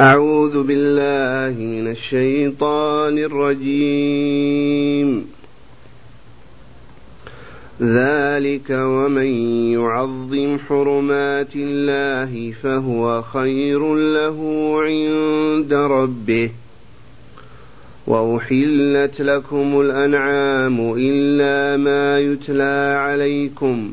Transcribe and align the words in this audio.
أعوذ 0.00 0.62
بالله 0.62 1.64
من 1.64 1.90
الشيطان 1.90 3.18
الرجيم. 3.18 5.26
ذلك 7.82 8.70
ومن 8.70 9.26
يعظم 9.72 10.58
حرمات 10.68 11.56
الله 11.56 12.52
فهو 12.62 13.22
خير 13.22 13.94
له 13.94 14.38
عند 14.82 15.72
ربه. 15.72 16.50
وأحلت 18.06 19.20
لكم 19.20 19.80
الأنعام 19.80 20.94
إلا 20.98 21.76
ما 21.76 22.18
يتلى 22.18 22.96
عليكم. 22.98 23.92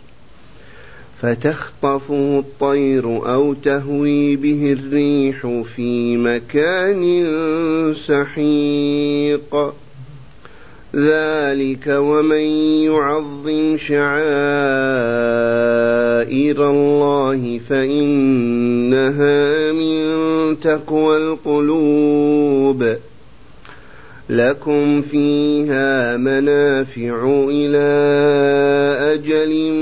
فتخطفه 1.21 2.39
الطير 2.39 3.05
أو 3.05 3.53
تهوي 3.53 4.35
به 4.35 4.77
الريح 4.79 5.63
في 5.75 6.17
مكان 6.17 7.03
سحيق. 8.07 9.73
ذلك 10.95 11.87
ومن 11.87 12.45
يعظم 12.83 13.77
شعائر 13.77 14.09
الله 16.69 17.59
فإنها 17.69 19.41
من 19.71 20.59
تقوى 20.59 21.17
القلوب. 21.17 22.95
لكم 24.31 25.01
فيها 25.01 26.17
منافع 26.17 27.45
إلى 27.49 27.89
أجل 29.13 29.73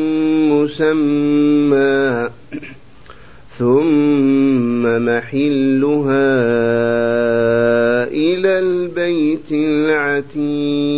مسمى 0.51 2.29
ثم 3.59 5.05
محلها 5.05 6.33
إلى 8.07 8.59
البيت 8.59 9.51
العتيق. 9.51 10.91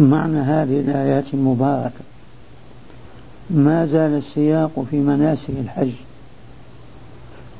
معنى 0.00 0.38
هذه 0.38 0.80
الآيات 0.80 1.24
المباركة 1.34 2.04
ما 3.50 3.86
زال 3.92 4.22
السياق 4.26 4.86
في 4.90 4.96
مناسك 4.96 5.50
الحج. 5.64 5.92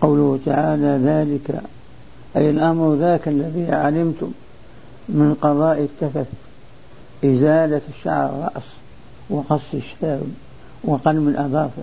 قوله 0.00 0.38
تعالى 0.46 1.00
ذلك 1.04 1.62
أي 2.36 2.50
الأمر 2.50 2.94
ذاك 2.94 3.28
الذي 3.28 3.72
علمتم 3.72 4.30
من 5.08 5.36
قضاء 5.42 5.80
التفت 5.80 6.26
إزالة 7.24 7.80
الشعر 7.88 8.26
الرأس 8.26 8.62
وقص 9.30 9.60
الشارب 9.74 10.30
وقلم 10.84 11.28
الأظافر 11.28 11.82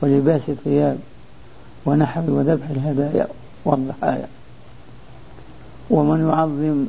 ولباس 0.00 0.40
الثياب 0.48 0.98
ونحر 1.86 2.22
وذبح 2.28 2.68
الهدايا 2.70 3.26
والضحايا. 3.64 4.26
ومن 5.90 6.28
يعظم 6.28 6.86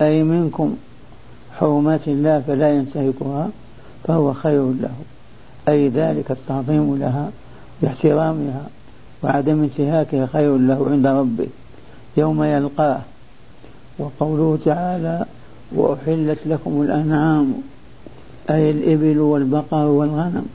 أي 0.00 0.22
منكم 0.22 0.76
حرمات 1.58 2.08
الله 2.08 2.40
فلا 2.46 2.74
ينتهكها 2.74 3.48
فهو 4.04 4.32
خير 4.32 4.62
له. 4.62 4.94
أي 5.68 5.88
ذلك 5.88 6.30
التعظيم 6.30 6.96
لها 6.96 7.30
باحترامها 7.82 8.66
وعدم 9.22 9.62
انتهاكها 9.62 10.26
خير 10.26 10.56
له 10.56 10.88
عند 10.90 11.06
ربه. 11.06 11.46
يوم 12.16 12.42
يلقاه. 12.42 13.00
وقوله 13.98 14.58
تعالى 14.64 15.24
وأحلت 15.72 16.38
لكم 16.46 16.82
الأنعام 16.82 17.54
أي 18.50 18.70
الإبل 18.70 19.18
والبقر 19.18 19.86
والغنم. 19.86 20.46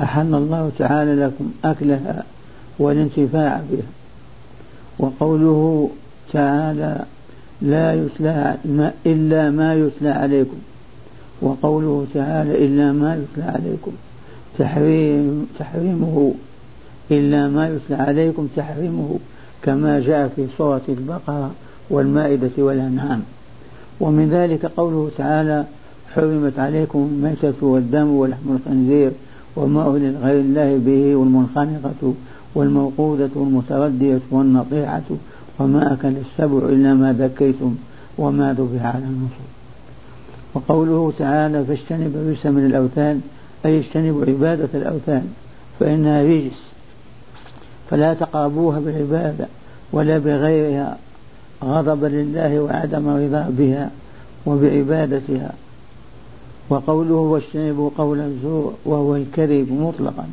أحل 0.00 0.34
الله 0.34 0.70
تعالى 0.78 1.14
لكم 1.14 1.50
أكلها 1.64 2.24
والانتفاع 2.78 3.60
بها. 3.70 3.90
وقوله 4.98 5.90
تعالى 6.32 7.04
لا 7.62 7.94
يتلى 7.94 8.56
إلا 9.06 9.50
ما 9.50 9.74
يتلى 9.74 10.10
عليكم. 10.10 10.56
وقوله 11.42 12.06
تعالى 12.14 12.64
إلا 12.64 12.92
ما 12.92 13.14
يتلى 13.14 13.44
عليكم. 13.44 13.92
تحريم 14.58 15.46
تحريمه. 15.58 16.34
إلا 17.10 17.48
ما 17.48 17.68
يتلى 17.68 17.96
عليكم 17.96 18.48
تحريمه. 18.56 19.18
كما 19.62 20.00
جاء 20.00 20.28
في 20.36 20.46
سورة 20.58 20.80
البقرة 20.88 21.50
والمائدة 21.90 22.50
والأنعام. 22.58 23.22
ومن 24.00 24.30
ذلك 24.30 24.66
قوله 24.66 25.10
تعالى 25.18 25.64
حرمت 26.14 26.58
عليكم 26.58 26.98
الميتة 27.12 27.66
والدم 27.66 28.08
ولحم 28.08 28.56
الخنزير 28.56 29.12
وما 29.56 29.80
أهل 29.80 30.16
غير 30.22 30.40
الله 30.40 30.78
به 30.86 31.16
والمنخنقة 31.16 32.14
والموقودة 32.54 33.30
والمتردية 33.34 34.20
والنطيعة 34.30 35.02
وما 35.58 35.92
أكل 35.92 36.08
السبع 36.08 36.68
إلا 36.68 36.94
ما 36.94 37.12
ذكيتم 37.12 37.74
وما 38.18 38.52
ذبح 38.52 38.86
على 38.86 39.04
النصر 39.04 39.50
وقوله 40.54 41.12
تعالى 41.18 41.64
فاجتنب 41.64 42.16
الرجس 42.16 42.46
من 42.46 42.66
الأوثان 42.66 43.20
أي 43.66 43.78
اجتنبوا 43.78 44.24
عبادة 44.26 44.68
الأوثان 44.74 45.28
فإنها 45.80 46.22
رجس. 46.22 46.69
فلا 47.90 48.14
تقربوها 48.14 48.80
بالعبادة 48.80 49.46
ولا 49.92 50.18
بغيرها 50.18 50.96
غضبا 51.64 52.06
لله 52.06 52.60
وعدم 52.60 53.08
رضا 53.08 53.50
بها 53.58 53.90
وبعبادتها. 54.46 55.52
وقوله 56.70 57.14
واجتنبوا 57.14 57.90
قول 57.98 58.20
الزور 58.20 58.74
وهو 58.84 59.16
الكذب 59.16 59.72
مطلقا. 59.72 60.26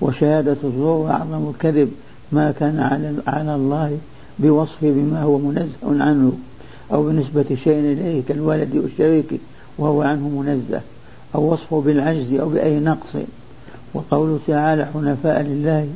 وشهادة 0.00 0.56
الزور 0.64 1.10
أعظم 1.10 1.50
الكذب 1.50 1.92
ما 2.32 2.50
كان 2.50 2.80
على 3.26 3.54
الله 3.54 3.98
بوصفه 4.38 4.90
بما 4.90 5.22
هو 5.22 5.38
منزه 5.38 6.04
عنه 6.04 6.32
أو 6.92 7.02
بنسبة 7.02 7.56
شيء 7.64 7.78
إليه 7.78 8.22
كالولد 8.28 8.76
والشريك 8.76 9.40
وهو 9.78 10.02
عنه 10.02 10.28
منزه 10.28 10.80
أو 11.34 11.52
وصفه 11.52 11.80
بالعجز 11.80 12.32
أو 12.34 12.48
بأي 12.48 12.80
نقص. 12.80 13.08
وقوله 13.94 14.38
تعالى 14.46 14.86
حنفاء 14.94 15.42
لله 15.42 15.88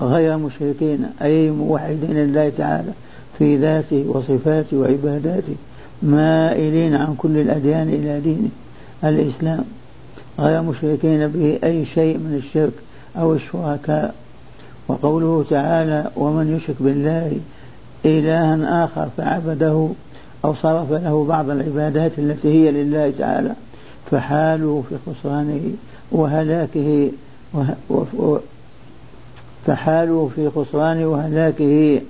غير 0.00 0.36
مشركين 0.36 1.06
أي 1.22 1.50
موحدين 1.50 2.16
لله 2.16 2.52
تعالى 2.58 2.92
في 3.38 3.56
ذاته 3.56 4.04
وصفاته 4.08 4.76
وعباداته 4.76 5.54
مائلين 6.02 6.94
عن 6.94 7.14
كل 7.18 7.36
الأديان 7.36 7.88
إلى 7.88 8.20
دينه. 8.20 8.48
الإسلام 9.04 9.64
غير 10.38 10.62
مشركين 10.62 11.28
به 11.28 11.58
أي 11.64 11.86
شيء 11.86 12.18
من 12.18 12.42
الشرك 12.44 12.72
أو 13.16 13.34
الشركاء. 13.34 14.14
وقوله 14.88 15.44
تعالى 15.50 16.10
ومن 16.16 16.56
يشرك 16.56 16.76
بالله 16.80 17.32
إلها 18.04 18.84
آخر 18.84 19.08
فعبده 19.16 19.88
أو 20.44 20.54
صرف 20.54 20.92
له 20.92 21.24
بعض 21.24 21.50
العبادات 21.50 22.12
التي 22.18 22.48
هي 22.48 22.70
لله 22.70 23.12
تعالى 23.18 23.54
فحاله 24.10 24.84
في 24.88 24.96
خسرانه 25.06 25.60
وهلاكه 26.12 27.10
فحاله 29.66 30.30
في 30.34 30.50
خسرانه 30.50 31.06
وهلاكه. 31.06 32.00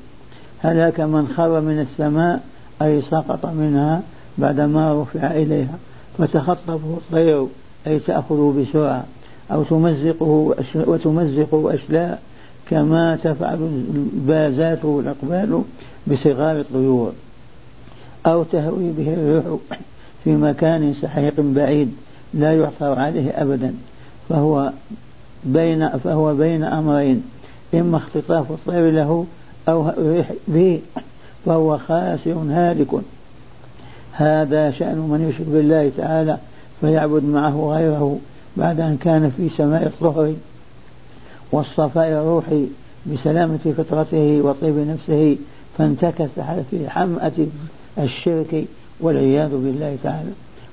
هلاك 0.62 1.00
من 1.00 1.28
خر 1.36 1.60
من 1.60 1.80
السماء 1.80 2.40
أي 2.82 3.02
سقط 3.02 3.46
منها 3.46 4.02
بعدما 4.38 5.02
رفع 5.02 5.30
إليها. 5.30 5.78
فتخطفه 6.18 6.74
الطير 6.74 7.46
أي 7.86 7.98
تأخذه 7.98 8.54
بسرعة. 8.60 9.04
أو 9.52 9.62
تمزقه 9.62 10.54
وتمزقه 10.74 11.74
أشلاء 11.74 12.22
كما 12.66 13.16
تفعل 13.16 13.84
البازات 13.94 14.84
والأقبال 14.84 15.62
بصغار 16.06 16.60
الطيور. 16.60 17.12
أو 18.26 18.42
تهوي 18.42 18.90
به 18.98 19.14
الريح 19.14 19.44
في 20.24 20.30
مكان 20.30 20.94
سحيق 21.02 21.34
بعيد 21.38 21.92
لا 22.34 22.52
يعثر 22.52 22.98
عليه 22.98 23.30
أبدا. 23.30 23.74
فهو 24.28 24.72
بين 25.44 25.88
فهو 25.88 26.34
بين 26.34 26.64
أمرين. 26.64 27.22
إما 27.74 27.96
اختطاف 27.96 28.50
الطير 28.50 28.90
له 28.90 29.26
أو 29.68 29.90
به 30.48 30.80
فهو 31.46 31.78
خاسر 31.78 32.34
هالك. 32.50 32.88
هذا 34.12 34.70
شأن 34.70 34.98
من 34.98 35.28
يشرك 35.30 35.46
بالله 35.46 35.90
تعالى 35.96 36.38
فيعبد 36.80 37.24
معه 37.24 37.72
غيره 37.76 38.18
بعد 38.56 38.80
أن 38.80 38.96
كان 38.96 39.32
في 39.36 39.48
سماء 39.48 39.86
الطهر 39.86 40.34
والصفاء 41.52 42.08
الروحي 42.08 42.66
بسلامة 43.06 43.74
فطرته 43.78 44.40
وطيب 44.42 44.76
نفسه 44.76 45.36
فانتكس 45.78 46.30
في 46.70 46.90
حمأة 46.90 47.32
الشرك 47.98 48.64
والعياذ 49.00 49.50
بالله 49.50 49.96
تعالى. 50.02 50.30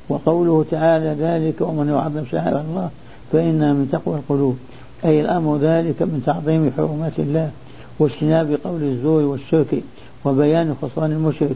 وقوله 0.10 0.66
تعالى 0.72 1.16
ذلك 1.20 1.62
ومن 1.62 1.90
يعظم 1.90 2.26
شعائر 2.32 2.62
الله 2.62 2.90
فإنها 3.32 3.74
من 3.74 3.90
تقوى 3.92 4.16
القلوب. 4.16 4.58
أي 5.06 5.22
الأمر 5.22 5.58
ذلك 5.58 6.02
من 6.02 6.24
تعظيم 6.26 6.72
حرمات 6.78 7.20
الله 7.20 7.52
واجتناب 8.00 8.58
قول 8.64 8.84
الزور 8.84 9.24
والشرك 9.24 9.84
وبيان 10.26 10.76
خسران 10.82 11.12
المشرك 11.12 11.56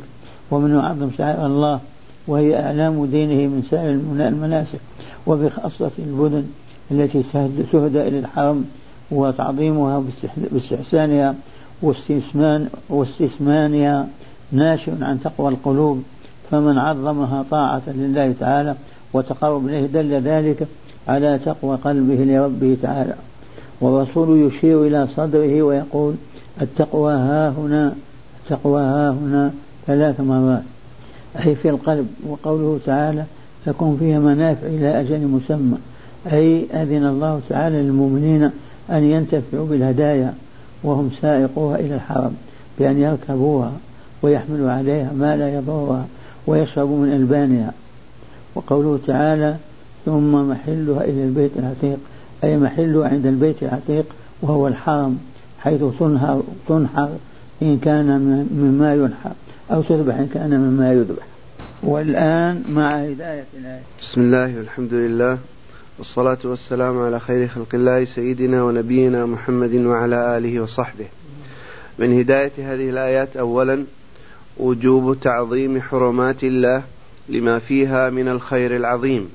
ومن 0.52 0.76
يعظم 0.76 1.10
شعائر 1.18 1.46
الله 1.46 1.80
وهي 2.28 2.66
أعلام 2.66 3.06
دينه 3.06 3.48
من 3.48 3.64
سائر 3.72 3.92
المناسك 4.28 4.80
وبخاصة 5.28 5.92
البدن 6.00 6.44
التي 6.92 7.24
تهدى 7.72 8.08
إلى 8.08 8.20
الحرم 8.20 8.66
وتعظيمها 9.12 10.04
باستحسانها 10.38 11.36
واستثمان 11.82 12.68
واستثمانها 12.90 14.08
ناشئ 14.52 14.92
عن 15.02 15.20
تقوى 15.24 15.50
القلوب 15.50 16.04
فمن 16.52 16.78
عظمها 16.78 17.46
طاعة 17.52 17.82
لله 17.88 18.34
تعالى 18.40 18.76
وتقرب 19.14 19.68
إليه 19.68 19.86
دل 19.86 20.14
ذلك 20.14 20.68
على 21.08 21.40
تقوى 21.46 21.76
قلبه 21.76 22.16
لربه 22.16 22.78
تعالى. 22.82 23.16
والرسول 23.82 24.48
يشير 24.48 24.88
إلى 24.88 25.08
صدره 25.16 25.62
ويقول 25.62 26.14
التقوى 26.62 27.14
ها 27.14 27.50
هنا 27.50 27.94
التقوى 28.44 28.82
ها 28.82 29.10
هنا 29.12 29.52
ثلاث 29.88 30.20
مرات. 30.20 30.64
أي 31.46 31.56
في 31.56 31.70
القلب 31.70 32.08
وقوله 32.28 32.80
تعالى 32.86 33.24
لكم 33.68 33.98
فيها 34.00 34.20
منافع 34.20 34.68
إلى 34.68 35.00
أجل 35.00 35.28
مسمى. 35.28 35.78
أي 36.28 36.66
أذن 36.74 37.06
الله 37.06 37.42
تعالى 37.50 37.82
للمؤمنين 37.82 38.52
أن 38.92 39.04
ينتفعوا 39.04 39.68
بالهدايا 39.68 40.34
وهم 40.84 41.12
سائقوها 41.22 41.80
إلى 41.80 41.96
الحرم 41.96 42.36
بأن 42.80 43.02
يركبوها 43.02 43.72
ويحملوا 44.22 44.72
عليها 44.72 45.12
ما 45.14 45.38
لا 45.38 45.54
يضرها 45.56 46.06
ويشربوا 46.48 46.98
من 46.98 47.14
ألبانها. 47.14 47.74
وقوله 48.56 49.00
تعالى 49.08 49.56
ثم 50.06 50.50
محلها 50.50 51.04
إلى 51.04 51.24
البيت 51.24 51.52
العتيق. 51.60 51.98
أي 52.44 52.58
محلها 52.58 53.10
عند 53.10 53.26
البيت 53.26 53.64
العتيق 53.64 54.06
وهو 54.42 54.68
الحرم 54.68 55.20
حيث 55.60 55.84
تنهر 56.00 56.44
تنحر 56.68 57.10
إن 57.62 57.80
كان 57.80 58.08
مما 58.54 58.96
ينحر 58.96 59.32
أو 59.72 59.82
تذبح 59.82 60.16
إن 60.16 60.28
كان 60.34 60.60
مما 60.60 60.94
يذبح. 60.94 61.24
والآن 61.84 62.64
مع 62.70 62.90
هداية 62.90 63.46
الآية 63.60 63.82
بسم 64.02 64.22
الله 64.22 64.58
والحمد 64.58 64.94
لله 64.94 65.38
والصلاة 66.00 66.38
والسلام 66.44 67.02
على 67.02 67.20
خير 67.20 67.48
خلق 67.48 67.68
الله 67.74 68.06
سيدنا 68.06 68.64
ونبينا 68.64 69.26
محمد 69.26 69.76
وعلى 69.76 70.38
آله 70.38 70.60
وصحبه. 70.60 71.06
من 72.00 72.20
هداية 72.20 72.52
هذه 72.58 72.90
الآيات 72.90 73.38
أولا 73.38 73.84
وجوب 74.58 75.20
تعظيم 75.20 75.82
حرمات 75.82 76.44
الله 76.44 76.84
لما 77.30 77.60
فيها 77.60 78.10
من 78.10 78.28
الخير 78.28 78.76
العظيم. 78.76 79.30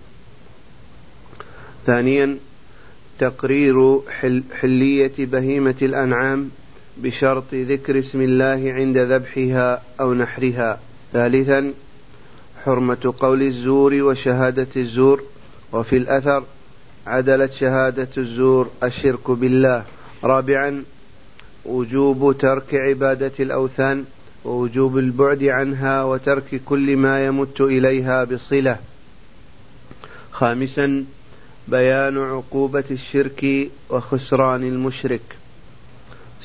ثانيا 1.87 2.37
تقرير 3.19 4.01
حل 4.21 4.43
حلية 4.61 5.13
بهيمة 5.19 5.75
الأنعام 5.83 6.51
بشرط 6.97 7.55
ذكر 7.55 7.99
اسم 7.99 8.21
الله 8.21 8.73
عند 8.73 8.99
ذبحها 8.99 9.83
أو 10.01 10.15
نحرها. 10.15 10.81
ثالثا 11.13 11.73
حرمة 12.65 13.15
قول 13.21 13.43
الزور 13.43 13.95
وشهادة 13.95 14.67
الزور. 14.77 15.23
وفي 15.73 15.97
الأثر 15.97 16.45
عدلت 17.07 17.53
شهادة 17.53 18.09
الزور 18.19 18.71
الشرك 18.83 19.31
بالله. 19.31 19.85
رابعا 20.25 20.85
وجوب 21.65 22.39
ترك 22.39 22.75
عبادة 22.75 23.33
الأوثان 23.41 24.05
ووجوب 24.45 24.99
البعد 24.99 25.43
عنها 25.43 26.05
وترك 26.05 26.61
كل 26.65 26.97
ما 26.97 27.27
يمت 27.27 27.61
إليها 27.61 28.25
بصلة. 28.25 28.79
خامسا 30.33 31.05
بيان 31.69 32.19
عقوبة 32.19 32.85
الشرك 32.91 33.69
وخسران 33.91 34.63
المشرك. 34.63 35.21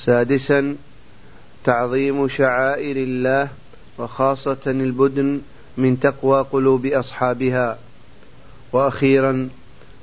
سادسا 0.05 0.75
تعظيم 1.65 2.27
شعائر 2.27 2.97
الله 2.97 3.47
وخاصة 3.97 4.57
البدن 4.67 5.41
من 5.77 5.99
تقوى 5.99 6.45
قلوب 6.51 6.85
أصحابها. 6.85 7.77
وأخيرا 8.73 9.49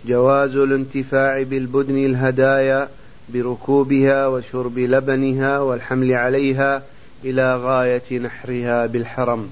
جواز 0.07 0.57
الانتفاع 0.57 1.43
بالبدن 1.43 2.05
الهدايا 2.05 2.89
بركوبها 3.29 4.27
وشرب 4.27 4.79
لبنها 4.79 5.59
والحمل 5.59 6.13
عليها 6.13 6.83
إلى 7.25 7.57
غاية 7.57 8.19
نحرها 8.19 8.87
بالحرم. 8.87 9.51